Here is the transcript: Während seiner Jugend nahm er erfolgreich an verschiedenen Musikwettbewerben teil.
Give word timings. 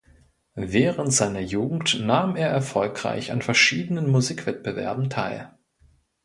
Während 0.55 1.13
seiner 1.13 1.41
Jugend 1.41 1.99
nahm 2.03 2.35
er 2.35 2.47
erfolgreich 2.49 3.31
an 3.31 3.43
verschiedenen 3.43 4.09
Musikwettbewerben 4.09 5.11
teil. 5.11 5.51